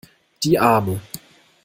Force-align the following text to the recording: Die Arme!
Die 0.41 0.57
Arme! 0.57 0.99